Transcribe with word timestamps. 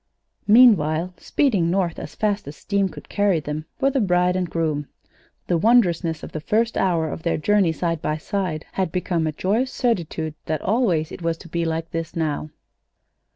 Meanwhile, 0.47 1.13
speeding 1.17 1.69
north 1.69 1.99
as 1.99 2.15
fast 2.15 2.47
as 2.47 2.55
steam 2.55 2.89
could 2.89 3.07
carry 3.07 3.39
them, 3.39 3.65
were 3.79 3.91
the 3.91 3.99
bride 4.01 4.35
and 4.35 4.49
groom. 4.49 4.87
The 5.45 5.59
wondrousness 5.59 6.23
of 6.23 6.31
the 6.31 6.39
first 6.41 6.75
hour 6.75 7.09
of 7.11 7.21
their 7.21 7.37
journey 7.37 7.71
side 7.71 8.01
by 8.01 8.17
side 8.17 8.65
had 8.71 8.91
become 8.91 9.27
a 9.27 9.31
joyous 9.31 9.71
certitude 9.71 10.33
that 10.45 10.63
always 10.63 11.11
it 11.11 11.21
was 11.21 11.37
to 11.37 11.47
be 11.47 11.65
like 11.65 11.91
this 11.91 12.15
now. 12.15 12.49